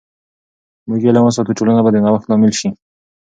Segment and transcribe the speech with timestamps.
[0.81, 2.69] که موږ علم وساتو، ټولنه به د نوښت لامل سي.